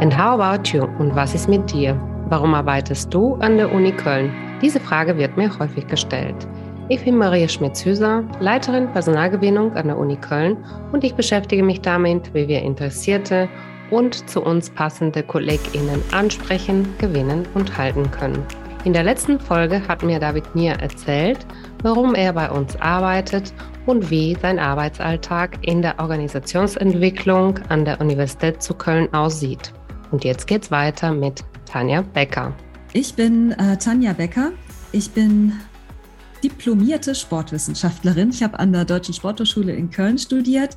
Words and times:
And 0.00 0.16
how 0.16 0.38
about 0.38 0.72
you? 0.72 0.84
Und 1.00 1.16
was 1.16 1.34
ist 1.34 1.48
mit 1.48 1.72
dir? 1.72 2.00
Warum 2.28 2.54
arbeitest 2.54 3.12
du 3.12 3.34
an 3.40 3.56
der 3.56 3.72
Uni 3.72 3.90
Köln? 3.90 4.32
Diese 4.62 4.78
Frage 4.78 5.18
wird 5.18 5.36
mir 5.36 5.50
häufig 5.58 5.88
gestellt. 5.88 6.36
Ich 6.88 7.04
bin 7.04 7.16
Maria 7.18 7.48
Schmitz-Hüser, 7.48 8.22
Leiterin 8.38 8.92
Personalgewinnung 8.92 9.72
an 9.72 9.88
der 9.88 9.98
Uni 9.98 10.14
Köln 10.14 10.56
und 10.92 11.02
ich 11.02 11.16
beschäftige 11.16 11.64
mich 11.64 11.80
damit, 11.80 12.32
wie 12.32 12.46
wir 12.46 12.62
Interessierte 12.62 13.48
und 13.90 14.30
zu 14.30 14.40
uns 14.40 14.70
passende 14.70 15.24
KollegInnen 15.24 16.00
ansprechen, 16.12 16.86
gewinnen 16.98 17.48
und 17.54 17.76
halten 17.76 18.08
können. 18.12 18.44
In 18.84 18.92
der 18.92 19.02
letzten 19.02 19.40
Folge 19.40 19.82
hat 19.88 20.04
mir 20.04 20.20
David 20.20 20.54
Nier 20.54 20.74
erzählt, 20.74 21.44
warum 21.82 22.14
er 22.14 22.32
bei 22.32 22.48
uns 22.48 22.80
arbeitet 22.80 23.52
und 23.86 24.12
wie 24.12 24.36
sein 24.40 24.60
Arbeitsalltag 24.60 25.58
in 25.62 25.82
der 25.82 25.98
Organisationsentwicklung 25.98 27.58
an 27.68 27.84
der 27.84 28.00
Universität 28.00 28.62
zu 28.62 28.74
Köln 28.74 29.12
aussieht. 29.12 29.72
Und 30.10 30.24
jetzt 30.24 30.46
geht's 30.46 30.70
weiter 30.70 31.12
mit 31.12 31.44
Tanja 31.66 32.02
Becker. 32.02 32.54
Ich 32.92 33.14
bin 33.14 33.52
äh, 33.52 33.76
Tanja 33.76 34.12
Becker. 34.12 34.52
Ich 34.92 35.10
bin 35.10 35.52
diplomierte 36.42 37.14
Sportwissenschaftlerin. 37.14 38.30
Ich 38.30 38.42
habe 38.42 38.58
an 38.58 38.72
der 38.72 38.84
Deutschen 38.84 39.14
Sporthochschule 39.14 39.74
in 39.74 39.90
Köln 39.90 40.18
studiert, 40.18 40.76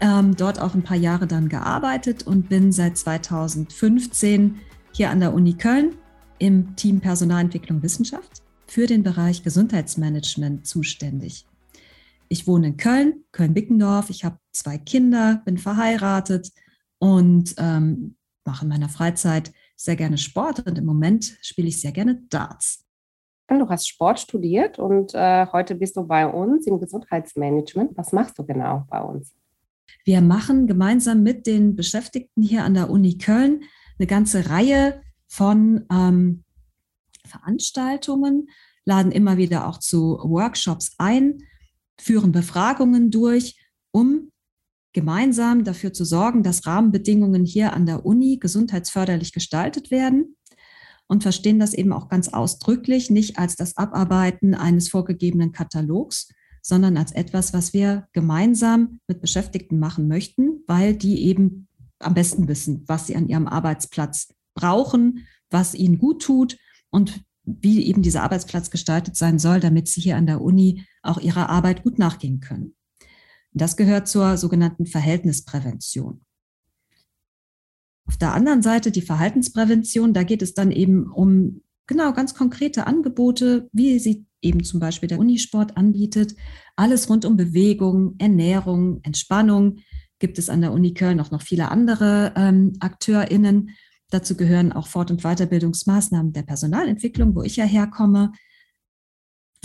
ähm, 0.00 0.36
dort 0.36 0.60
auch 0.60 0.74
ein 0.74 0.82
paar 0.82 0.96
Jahre 0.96 1.26
dann 1.26 1.48
gearbeitet 1.48 2.26
und 2.26 2.48
bin 2.48 2.70
seit 2.70 2.96
2015 2.96 4.60
hier 4.92 5.10
an 5.10 5.20
der 5.20 5.32
Uni 5.34 5.54
Köln 5.54 5.96
im 6.38 6.76
Team 6.76 7.00
Personalentwicklung 7.00 7.82
Wissenschaft 7.82 8.42
für 8.66 8.86
den 8.86 9.02
Bereich 9.02 9.42
Gesundheitsmanagement 9.42 10.66
zuständig. 10.66 11.46
Ich 12.28 12.46
wohne 12.46 12.68
in 12.68 12.76
Köln, 12.76 13.24
Köln-Bickendorf. 13.32 14.10
Ich 14.10 14.24
habe 14.24 14.38
zwei 14.52 14.78
Kinder, 14.78 15.42
bin 15.44 15.58
verheiratet 15.58 16.52
und 16.98 17.54
ähm, 17.58 18.14
mache 18.50 18.64
in 18.64 18.68
meiner 18.68 18.88
Freizeit 18.88 19.52
sehr 19.76 19.94
gerne 19.94 20.18
Sport 20.18 20.66
und 20.66 20.76
im 20.76 20.84
Moment 20.84 21.38
spiele 21.40 21.68
ich 21.68 21.80
sehr 21.80 21.92
gerne 21.92 22.20
Darts. 22.30 22.84
Du 23.48 23.68
hast 23.68 23.88
Sport 23.88 24.18
studiert 24.18 24.78
und 24.78 25.14
äh, 25.14 25.46
heute 25.52 25.76
bist 25.76 25.96
du 25.96 26.04
bei 26.04 26.26
uns 26.26 26.66
im 26.66 26.80
Gesundheitsmanagement. 26.80 27.96
Was 27.96 28.12
machst 28.12 28.38
du 28.38 28.44
genau 28.44 28.86
bei 28.90 29.00
uns? 29.00 29.32
Wir 30.04 30.20
machen 30.20 30.66
gemeinsam 30.66 31.22
mit 31.22 31.46
den 31.46 31.76
Beschäftigten 31.76 32.42
hier 32.42 32.64
an 32.64 32.74
der 32.74 32.90
Uni 32.90 33.18
Köln 33.18 33.62
eine 33.98 34.06
ganze 34.08 34.50
Reihe 34.50 35.00
von 35.28 35.86
ähm, 35.92 36.44
Veranstaltungen, 37.24 38.48
laden 38.84 39.12
immer 39.12 39.36
wieder 39.36 39.68
auch 39.68 39.78
zu 39.78 40.18
Workshops 40.22 40.94
ein, 40.98 41.38
führen 42.00 42.32
Befragungen 42.32 43.10
durch, 43.10 43.60
um 43.92 44.29
gemeinsam 44.92 45.64
dafür 45.64 45.92
zu 45.92 46.04
sorgen, 46.04 46.42
dass 46.42 46.66
Rahmenbedingungen 46.66 47.44
hier 47.44 47.72
an 47.72 47.86
der 47.86 48.04
Uni 48.04 48.38
gesundheitsförderlich 48.38 49.32
gestaltet 49.32 49.90
werden 49.90 50.36
und 51.06 51.22
verstehen 51.22 51.58
das 51.58 51.74
eben 51.74 51.92
auch 51.92 52.08
ganz 52.08 52.28
ausdrücklich 52.28 53.10
nicht 53.10 53.38
als 53.38 53.56
das 53.56 53.76
Abarbeiten 53.76 54.54
eines 54.54 54.88
vorgegebenen 54.88 55.52
Katalogs, 55.52 56.28
sondern 56.62 56.96
als 56.96 57.12
etwas, 57.12 57.52
was 57.52 57.72
wir 57.72 58.06
gemeinsam 58.12 59.00
mit 59.08 59.20
Beschäftigten 59.20 59.78
machen 59.78 60.08
möchten, 60.08 60.62
weil 60.66 60.94
die 60.94 61.24
eben 61.24 61.68
am 61.98 62.14
besten 62.14 62.48
wissen, 62.48 62.84
was 62.86 63.06
sie 63.06 63.16
an 63.16 63.28
ihrem 63.28 63.46
Arbeitsplatz 63.46 64.28
brauchen, 64.54 65.26
was 65.50 65.74
ihnen 65.74 65.98
gut 65.98 66.22
tut 66.22 66.56
und 66.90 67.22
wie 67.44 67.86
eben 67.86 68.02
dieser 68.02 68.22
Arbeitsplatz 68.22 68.70
gestaltet 68.70 69.16
sein 69.16 69.38
soll, 69.38 69.60
damit 69.60 69.88
sie 69.88 70.00
hier 70.00 70.16
an 70.16 70.26
der 70.26 70.40
Uni 70.40 70.84
auch 71.02 71.18
ihrer 71.18 71.48
Arbeit 71.48 71.82
gut 71.82 71.98
nachgehen 71.98 72.40
können. 72.40 72.74
Das 73.52 73.76
gehört 73.76 74.08
zur 74.08 74.36
sogenannten 74.36 74.86
Verhältnisprävention. 74.86 76.20
Auf 78.06 78.16
der 78.16 78.34
anderen 78.34 78.62
Seite 78.62 78.90
die 78.90 79.02
Verhaltensprävention, 79.02 80.12
da 80.12 80.22
geht 80.22 80.42
es 80.42 80.54
dann 80.54 80.72
eben 80.72 81.10
um 81.10 81.62
genau 81.86 82.12
ganz 82.12 82.34
konkrete 82.34 82.86
Angebote, 82.86 83.68
wie 83.72 83.98
sie 83.98 84.26
eben 84.42 84.64
zum 84.64 84.80
Beispiel 84.80 85.08
der 85.08 85.18
Unisport 85.18 85.76
anbietet. 85.76 86.34
Alles 86.76 87.08
rund 87.10 87.24
um 87.24 87.36
Bewegung, 87.36 88.14
Ernährung, 88.18 89.00
Entspannung. 89.02 89.78
Gibt 90.18 90.38
es 90.38 90.48
an 90.48 90.60
der 90.60 90.72
Uni 90.72 90.94
Köln 90.94 91.20
auch 91.20 91.30
noch 91.30 91.42
viele 91.42 91.70
andere 91.70 92.32
ähm, 92.36 92.74
AkteurInnen. 92.80 93.70
Dazu 94.10 94.36
gehören 94.36 94.72
auch 94.72 94.86
Fort- 94.86 95.10
und 95.10 95.22
Weiterbildungsmaßnahmen 95.22 96.32
der 96.32 96.42
Personalentwicklung, 96.42 97.34
wo 97.34 97.42
ich 97.42 97.56
ja 97.56 97.64
herkomme, 97.64 98.32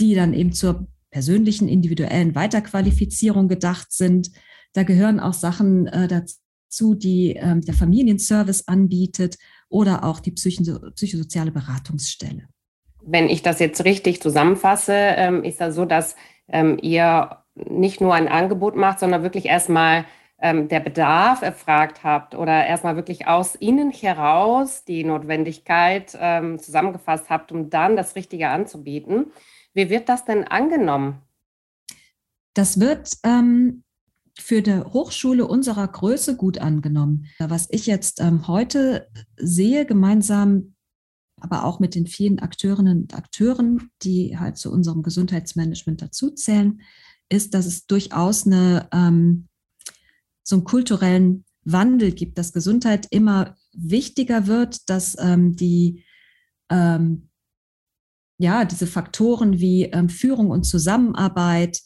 die 0.00 0.14
dann 0.14 0.34
eben 0.34 0.52
zur 0.52 0.88
persönlichen, 1.16 1.66
individuellen 1.66 2.34
Weiterqualifizierung 2.34 3.48
gedacht 3.48 3.90
sind. 3.90 4.32
Da 4.74 4.82
gehören 4.82 5.18
auch 5.18 5.32
Sachen 5.32 5.86
äh, 5.86 6.08
dazu, 6.08 6.94
die 6.94 7.36
ähm, 7.40 7.62
der 7.62 7.72
Familienservice 7.72 8.68
anbietet 8.68 9.38
oder 9.70 10.04
auch 10.04 10.20
die 10.20 10.32
Psycho 10.32 10.78
psychosoziale 10.90 11.52
Beratungsstelle. 11.52 12.48
Wenn 13.00 13.30
ich 13.30 13.40
das 13.40 13.60
jetzt 13.60 13.86
richtig 13.86 14.20
zusammenfasse, 14.20 14.92
ähm, 14.92 15.42
ist 15.42 15.58
das 15.58 15.74
so, 15.74 15.86
dass 15.86 16.16
ähm, 16.48 16.78
ihr 16.82 17.38
nicht 17.54 18.02
nur 18.02 18.12
ein 18.12 18.28
Angebot 18.28 18.76
macht, 18.76 18.98
sondern 18.98 19.22
wirklich 19.22 19.46
erstmal 19.46 20.04
ähm, 20.38 20.68
der 20.68 20.80
Bedarf 20.80 21.40
erfragt 21.40 22.04
habt 22.04 22.34
oder 22.34 22.66
erstmal 22.66 22.96
wirklich 22.96 23.26
aus 23.26 23.54
innen 23.54 23.90
heraus 23.90 24.84
die 24.84 25.02
Notwendigkeit 25.02 26.14
ähm, 26.20 26.58
zusammengefasst 26.58 27.30
habt, 27.30 27.52
um 27.52 27.70
dann 27.70 27.96
das 27.96 28.16
Richtige 28.16 28.50
anzubieten. 28.50 29.32
Wie 29.76 29.90
wird 29.90 30.08
das 30.08 30.24
denn 30.24 30.44
angenommen? 30.44 31.20
Das 32.54 32.80
wird 32.80 33.10
ähm, 33.22 33.84
für 34.38 34.62
die 34.62 34.80
Hochschule 34.80 35.46
unserer 35.46 35.86
Größe 35.86 36.36
gut 36.36 36.56
angenommen. 36.56 37.26
Was 37.38 37.68
ich 37.70 37.86
jetzt 37.86 38.22
ähm, 38.22 38.48
heute 38.48 39.08
sehe, 39.36 39.84
gemeinsam 39.84 40.74
aber 41.38 41.64
auch 41.64 41.78
mit 41.78 41.94
den 41.94 42.06
vielen 42.06 42.38
Akteurinnen 42.38 43.02
und 43.02 43.14
Akteuren, 43.14 43.90
die 44.02 44.38
halt 44.38 44.56
zu 44.56 44.72
unserem 44.72 45.02
Gesundheitsmanagement 45.02 46.00
dazuzählen, 46.00 46.80
ist, 47.28 47.52
dass 47.52 47.66
es 47.66 47.86
durchaus 47.86 48.46
eine 48.46 48.88
ähm, 48.94 49.46
so 50.42 50.56
einen 50.56 50.64
kulturellen 50.64 51.44
Wandel 51.64 52.12
gibt, 52.12 52.38
dass 52.38 52.54
Gesundheit 52.54 53.08
immer 53.10 53.54
wichtiger 53.74 54.46
wird, 54.46 54.88
dass 54.88 55.18
ähm, 55.20 55.54
die 55.54 56.02
ähm, 56.70 57.28
ja 58.38 58.64
diese 58.64 58.86
Faktoren 58.86 59.58
wie 59.58 59.84
ähm, 59.84 60.08
Führung 60.08 60.50
und 60.50 60.64
Zusammenarbeit, 60.64 61.80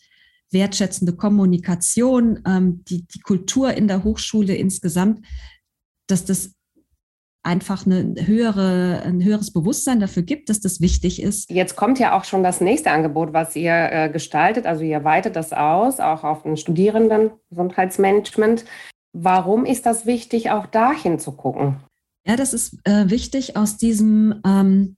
wertschätzende 0.51 1.15
Kommunikation, 1.15 2.41
ähm, 2.47 2.85
die, 2.89 3.07
die 3.07 3.21
Kultur 3.21 3.73
in 3.75 3.89
der 3.89 4.05
Hochschule 4.05 4.55
insgesamt, 4.55 5.25
dass 6.07 6.25
das 6.25 6.55
einfach 7.43 7.87
eine 7.87 8.15
höhere, 8.27 9.03
ein 9.05 9.25
höheres 9.25 9.53
Bewusstsein 9.53 10.01
dafür 10.01 10.23
gibt, 10.23 10.51
dass 10.51 10.61
das 10.61 10.81
wichtig 10.81 11.23
ist. 11.23 11.51
Jetzt 11.51 11.75
kommt 11.77 11.99
ja 11.99 12.19
auch 12.19 12.25
schon 12.25 12.43
das 12.43 12.61
nächste 12.61 12.91
Angebot, 12.91 13.33
was 13.33 13.57
ihr 13.57 13.73
äh, 13.73 14.11
gestaltet. 14.11 14.67
Also 14.67 14.85
ihr 14.85 15.05
weitet 15.05 15.37
das 15.37 15.53
aus, 15.53 16.01
auch 16.01 16.23
auf 16.23 16.43
den 16.43 16.57
Studierenden 16.57 17.31
Gesundheitsmanagement. 17.49 18.65
Warum 19.13 19.65
ist 19.65 19.87
das 19.87 20.05
wichtig, 20.05 20.51
auch 20.51 20.67
dahin 20.67 21.19
zu 21.19 21.33
gucken? 21.33 21.77
Ja, 22.27 22.37
das 22.37 22.53
ist 22.53 22.77
äh, 22.85 23.09
wichtig 23.09 23.57
aus 23.57 23.79
diesem 23.79 24.41
ähm, 24.47 24.97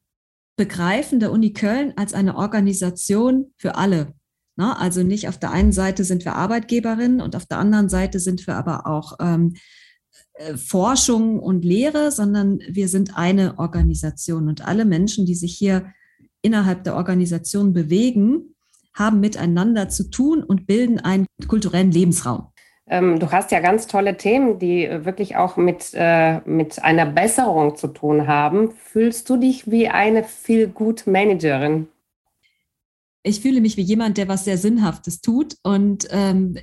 Begreifen 0.56 1.20
der 1.20 1.32
Uni 1.32 1.52
Köln 1.52 1.92
als 1.96 2.14
eine 2.14 2.36
Organisation 2.36 3.52
für 3.56 3.76
alle. 3.76 4.14
Na, 4.56 4.78
also 4.78 5.02
nicht 5.02 5.28
auf 5.28 5.38
der 5.38 5.50
einen 5.50 5.72
Seite 5.72 6.04
sind 6.04 6.24
wir 6.24 6.34
Arbeitgeberinnen 6.34 7.20
und 7.20 7.36
auf 7.36 7.46
der 7.46 7.58
anderen 7.58 7.88
Seite 7.88 8.20
sind 8.20 8.46
wir 8.46 8.56
aber 8.56 8.86
auch 8.86 9.16
ähm, 9.18 9.54
äh, 10.34 10.56
Forschung 10.56 11.38
und 11.38 11.64
Lehre, 11.64 12.12
sondern 12.12 12.60
wir 12.68 12.88
sind 12.88 13.16
eine 13.16 13.58
Organisation 13.58 14.48
und 14.48 14.66
alle 14.66 14.84
Menschen, 14.84 15.24
die 15.24 15.34
sich 15.34 15.54
hier 15.54 15.92
innerhalb 16.42 16.84
der 16.84 16.96
Organisation 16.96 17.72
bewegen, 17.72 18.54
haben 18.94 19.20
miteinander 19.20 19.88
zu 19.88 20.10
tun 20.10 20.42
und 20.42 20.66
bilden 20.66 21.00
einen 21.00 21.26
kulturellen 21.48 21.90
Lebensraum. 21.90 22.51
Ähm, 22.88 23.20
du 23.20 23.30
hast 23.30 23.52
ja 23.52 23.60
ganz 23.60 23.86
tolle 23.86 24.16
Themen, 24.16 24.58
die 24.58 24.88
wirklich 25.04 25.36
auch 25.36 25.56
mit, 25.56 25.90
äh, 25.94 26.40
mit 26.40 26.82
einer 26.82 27.06
Besserung 27.06 27.76
zu 27.76 27.88
tun 27.88 28.26
haben. 28.26 28.72
Fühlst 28.72 29.30
du 29.30 29.36
dich 29.36 29.70
wie 29.70 29.88
eine 29.88 30.24
Feel-Good-Managerin? 30.24 31.88
Ich 33.22 33.40
fühle 33.40 33.60
mich 33.60 33.76
wie 33.76 33.82
jemand, 33.82 34.18
der 34.18 34.26
was 34.26 34.44
sehr 34.44 34.58
Sinnhaftes 34.58 35.20
tut 35.20 35.56
und 35.62 36.08
ähm, 36.10 36.58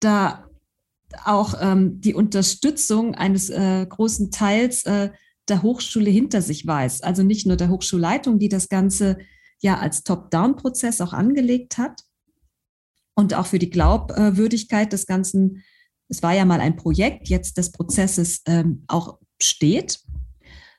da 0.00 0.48
auch 1.24 1.54
ähm, 1.60 2.00
die 2.00 2.14
Unterstützung 2.14 3.14
eines 3.14 3.50
äh, 3.50 3.84
großen 3.86 4.30
Teils 4.30 4.84
äh, 4.84 5.10
der 5.48 5.62
Hochschule 5.62 6.10
hinter 6.10 6.40
sich 6.40 6.66
weiß. 6.66 7.02
Also 7.02 7.22
nicht 7.22 7.46
nur 7.46 7.56
der 7.56 7.68
Hochschulleitung, 7.68 8.38
die 8.38 8.48
das 8.48 8.70
Ganze 8.70 9.18
ja 9.60 9.78
als 9.78 10.02
Top-Down-Prozess 10.02 11.00
auch 11.02 11.12
angelegt 11.12 11.76
hat 11.76 12.05
und 13.16 13.34
auch 13.34 13.46
für 13.46 13.58
die 13.58 13.70
Glaubwürdigkeit 13.70 14.92
des 14.92 15.06
Ganzen, 15.06 15.64
es 16.08 16.22
war 16.22 16.34
ja 16.34 16.44
mal 16.44 16.60
ein 16.60 16.76
Projekt, 16.76 17.28
jetzt 17.28 17.56
des 17.58 17.72
Prozesses 17.72 18.42
ähm, 18.46 18.84
auch 18.86 19.18
steht, 19.42 19.98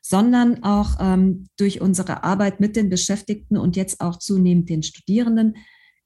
sondern 0.02 0.64
auch 0.64 0.98
ähm, 1.02 1.48
durch 1.58 1.82
unsere 1.82 2.24
Arbeit 2.24 2.62
mit 2.62 2.78
den 2.78 2.90
Beschäftigten 2.90 3.58
und 3.58 3.76
jetzt 3.76 4.00
auch 4.00 4.18
zunehmend 4.18 4.70
den 4.70 4.84
Studierenden 4.84 5.58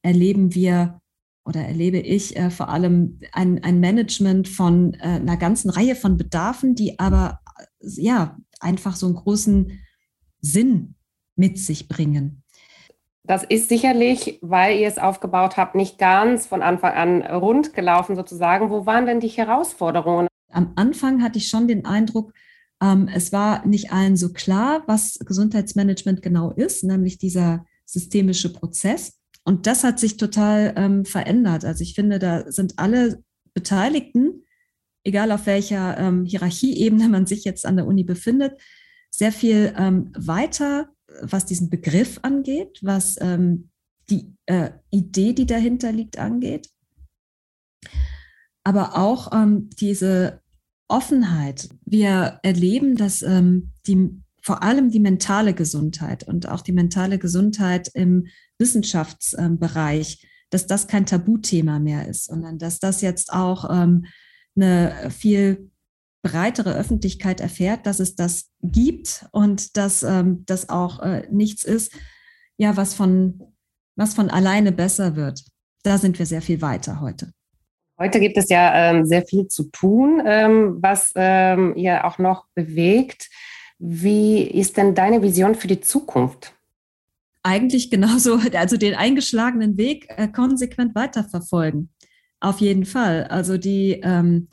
erleben 0.01 0.55
wir 0.55 1.01
oder 1.45 1.61
erlebe 1.61 1.99
ich 1.99 2.35
äh, 2.35 2.49
vor 2.49 2.69
allem 2.69 3.19
ein, 3.31 3.63
ein 3.63 3.79
Management 3.79 4.47
von 4.47 4.93
äh, 4.95 5.03
einer 5.03 5.37
ganzen 5.37 5.69
Reihe 5.69 5.95
von 5.95 6.17
Bedarfen, 6.17 6.75
die 6.75 6.97
aber 6.97 7.39
ja 7.79 8.37
einfach 8.59 8.95
so 8.95 9.05
einen 9.05 9.15
großen 9.15 9.79
Sinn 10.39 10.95
mit 11.35 11.59
sich 11.59 11.87
bringen. 11.87 12.43
Das 13.31 13.45
ist 13.45 13.69
sicherlich, 13.69 14.39
weil 14.41 14.77
ihr 14.77 14.89
es 14.89 14.97
aufgebaut 14.97 15.55
habt, 15.55 15.73
nicht 15.73 15.97
ganz 15.97 16.47
von 16.47 16.61
Anfang 16.61 16.91
an 16.91 17.21
rund 17.21 17.73
gelaufen 17.73 18.17
sozusagen. 18.17 18.69
Wo 18.69 18.85
waren 18.85 19.05
denn 19.05 19.21
die 19.21 19.29
Herausforderungen? 19.29 20.27
Am 20.51 20.73
Anfang 20.75 21.23
hatte 21.23 21.37
ich 21.37 21.47
schon 21.47 21.65
den 21.65 21.85
Eindruck, 21.85 22.33
ähm, 22.83 23.07
es 23.15 23.31
war 23.31 23.65
nicht 23.65 23.93
allen 23.93 24.17
so 24.17 24.33
klar, 24.33 24.83
was 24.85 25.17
Gesundheitsmanagement 25.25 26.21
genau 26.21 26.51
ist, 26.51 26.83
nämlich 26.83 27.19
dieser 27.19 27.65
systemische 27.85 28.51
Prozess. 28.51 29.17
Und 29.45 29.65
das 29.65 29.85
hat 29.85 29.97
sich 29.97 30.17
total 30.17 30.73
ähm, 30.75 31.05
verändert. 31.05 31.63
Also 31.63 31.83
ich 31.83 31.95
finde, 31.95 32.19
da 32.19 32.51
sind 32.51 32.79
alle 32.79 33.23
Beteiligten, 33.53 34.45
egal 35.05 35.31
auf 35.31 35.45
welcher 35.45 35.97
ähm, 35.97 36.25
Hierarchieebene 36.25 37.07
man 37.07 37.25
sich 37.25 37.45
jetzt 37.45 37.65
an 37.65 37.77
der 37.77 37.87
Uni 37.87 38.03
befindet, 38.03 38.59
sehr 39.09 39.31
viel 39.31 39.73
weiter, 40.17 40.89
was 41.21 41.45
diesen 41.45 41.69
Begriff 41.69 42.19
angeht, 42.21 42.79
was 42.81 43.19
ähm, 43.19 43.69
die 44.09 44.35
äh, 44.45 44.71
Idee, 44.89 45.33
die 45.33 45.45
dahinter 45.45 45.91
liegt, 45.91 46.17
angeht. 46.17 46.69
Aber 48.63 48.97
auch 48.97 49.31
ähm, 49.33 49.69
diese 49.79 50.41
Offenheit. 50.87 51.69
Wir 51.85 52.39
erleben, 52.43 52.95
dass 52.95 53.21
ähm, 53.21 53.71
die, 53.87 54.21
vor 54.41 54.61
allem 54.61 54.91
die 54.91 54.99
mentale 54.99 55.53
Gesundheit 55.53 56.27
und 56.27 56.49
auch 56.49 56.61
die 56.61 56.73
mentale 56.73 57.17
Gesundheit 57.17 57.89
im 57.93 58.27
Wissenschaftsbereich, 58.59 60.27
dass 60.49 60.67
das 60.67 60.87
kein 60.87 61.05
Tabuthema 61.05 61.79
mehr 61.79 62.07
ist, 62.09 62.25
sondern 62.25 62.59
dass 62.59 62.79
das 62.79 63.01
jetzt 63.01 63.31
auch 63.31 63.69
ähm, 63.71 64.05
eine 64.55 65.09
viel 65.09 65.71
breitere 66.21 66.75
Öffentlichkeit 66.75 67.39
erfährt, 67.39 67.85
dass 67.85 67.99
es 67.99 68.15
das 68.15 68.51
gibt 68.61 69.25
und 69.31 69.77
dass 69.77 70.03
ähm, 70.03 70.43
das 70.45 70.69
auch 70.69 71.01
äh, 71.01 71.27
nichts 71.31 71.63
ist, 71.63 71.93
ja, 72.57 72.77
was 72.77 72.93
von, 72.93 73.41
was 73.95 74.13
von 74.13 74.29
alleine 74.29 74.71
besser 74.71 75.15
wird. 75.15 75.43
Da 75.83 75.97
sind 75.97 76.19
wir 76.19 76.25
sehr 76.25 76.41
viel 76.41 76.61
weiter 76.61 77.01
heute. 77.01 77.31
Heute 77.97 78.19
gibt 78.19 78.37
es 78.37 78.49
ja 78.49 78.73
ähm, 78.73 79.05
sehr 79.05 79.23
viel 79.23 79.47
zu 79.47 79.65
tun, 79.65 80.21
ähm, 80.25 80.77
was 80.81 81.11
ähm, 81.15 81.75
ihr 81.75 82.05
auch 82.05 82.17
noch 82.17 82.45
bewegt. 82.55 83.29
Wie 83.77 84.41
ist 84.43 84.77
denn 84.77 84.95
deine 84.95 85.21
Vision 85.21 85.55
für 85.55 85.67
die 85.67 85.81
Zukunft? 85.81 86.53
Eigentlich 87.43 87.89
genauso, 87.89 88.39
also 88.53 88.77
den 88.77 88.95
eingeschlagenen 88.95 89.77
Weg 89.77 90.07
äh, 90.17 90.27
konsequent 90.27 90.93
weiterverfolgen. 90.95 91.89
Auf 92.39 92.59
jeden 92.59 92.85
Fall. 92.85 93.25
Also 93.25 93.57
die, 93.57 94.01
ähm, 94.03 94.49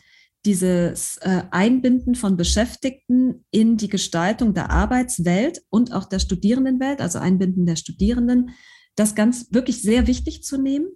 dieses 0.49 1.19
äh, 1.19 1.43
Einbinden 1.51 2.15
von 2.15 2.37
Beschäftigten 2.37 3.45
in 3.51 3.77
die 3.77 3.89
Gestaltung 3.89 4.55
der 4.55 4.71
Arbeitswelt 4.71 5.63
und 5.69 5.93
auch 5.93 6.07
der 6.07 6.19
Studierendenwelt, 6.19 7.01
also 7.01 7.19
Einbinden 7.19 7.67
der 7.67 7.77
Studierenden, 7.77 8.51
das 8.97 9.15
ganz 9.15 9.53
wirklich 9.53 9.83
sehr 9.83 10.07
wichtig 10.07 10.43
zu 10.43 10.61
nehmen 10.61 10.89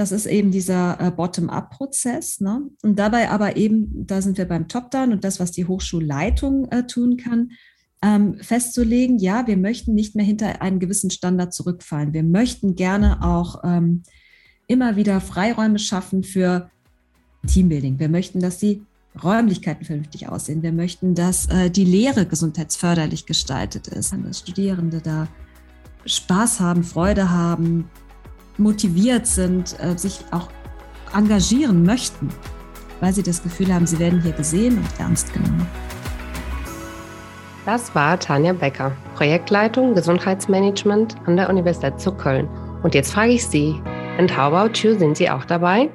das 0.00 0.12
ist 0.12 0.24
eben 0.24 0.50
dieser 0.50 0.98
äh, 0.98 1.10
Bottom-up-Prozess. 1.10 2.40
Ne? 2.40 2.62
Und 2.82 2.98
dabei 2.98 3.28
aber 3.28 3.56
eben, 3.56 4.06
da 4.06 4.22
sind 4.22 4.38
wir 4.38 4.46
beim 4.46 4.66
Top-Down 4.66 5.12
und 5.12 5.24
das, 5.24 5.40
was 5.40 5.52
die 5.52 5.66
Hochschulleitung 5.66 6.68
äh, 6.70 6.86
tun 6.86 7.18
kann, 7.18 7.50
ähm, 8.02 8.38
festzulegen, 8.40 9.18
ja, 9.18 9.46
wir 9.46 9.58
möchten 9.58 9.92
nicht 9.92 10.16
mehr 10.16 10.24
hinter 10.24 10.62
einen 10.62 10.78
gewissen 10.78 11.10
Standard 11.10 11.52
zurückfallen. 11.52 12.14
Wir 12.14 12.22
möchten 12.22 12.76
gerne 12.76 13.22
auch 13.22 13.60
ähm, 13.62 14.04
immer 14.66 14.96
wieder 14.96 15.20
Freiräume 15.20 15.78
schaffen 15.78 16.22
für 16.22 16.70
Teambuilding. 17.46 17.98
Wir 17.98 18.08
möchten, 18.08 18.40
dass 18.40 18.58
die 18.58 18.82
Räumlichkeiten 19.22 19.84
vernünftig 19.84 20.28
aussehen. 20.28 20.62
Wir 20.62 20.72
möchten, 20.72 21.14
dass 21.14 21.46
äh, 21.46 21.70
die 21.70 21.84
Lehre 21.84 22.26
gesundheitsförderlich 22.26 23.26
gestaltet 23.26 23.88
ist, 23.88 24.14
dass 24.24 24.38
Studierende 24.38 25.00
da 25.00 25.26
Spaß 26.06 26.60
haben, 26.60 26.84
Freude 26.84 27.30
haben, 27.30 27.90
motiviert 28.56 29.26
sind, 29.26 29.76
äh, 29.80 29.96
sich 29.96 30.20
auch 30.30 30.48
engagieren 31.14 31.82
möchten, 31.84 32.28
weil 33.00 33.12
sie 33.12 33.22
das 33.22 33.42
Gefühl 33.42 33.72
haben, 33.74 33.86
sie 33.86 33.98
werden 33.98 34.22
hier 34.22 34.32
gesehen 34.32 34.78
und 34.78 35.00
ernst 35.00 35.32
genommen. 35.32 35.66
Das 37.66 37.94
war 37.94 38.18
Tanja 38.18 38.52
Becker, 38.52 38.92
Projektleitung 39.16 39.94
Gesundheitsmanagement 39.94 41.16
an 41.26 41.36
der 41.36 41.50
Universität 41.50 42.00
zu 42.00 42.12
Köln. 42.12 42.48
Und 42.82 42.94
jetzt 42.94 43.12
frage 43.12 43.32
ich 43.32 43.46
Sie, 43.46 43.74
and 44.18 44.34
how 44.34 44.52
about 44.52 44.78
you, 44.78 44.98
sind 44.98 45.16
Sie 45.16 45.28
auch 45.28 45.44
dabei? 45.44 45.90